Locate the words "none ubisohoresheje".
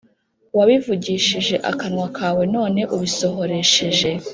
2.55-4.09